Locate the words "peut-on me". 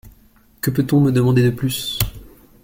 0.71-1.11